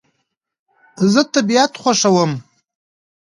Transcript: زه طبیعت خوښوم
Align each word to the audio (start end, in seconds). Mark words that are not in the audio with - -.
زه 1.11 1.21
طبیعت 1.33 1.71
خوښوم 1.81 2.31